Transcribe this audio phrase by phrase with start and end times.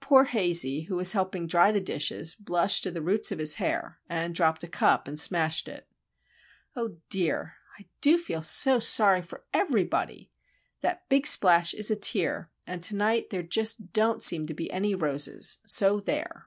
[0.00, 3.98] Poor Hazey, who was helping dry the dishes, blushed to the roots of his hair,
[4.08, 5.86] and dropped a cup and smashed it.
[6.74, 7.56] Oh, dear!
[7.78, 10.30] I do feel so sorry for everybody!
[10.80, 14.94] That big splash is a tear;—and to night there just don't seem to be any
[14.94, 16.46] roses, so there!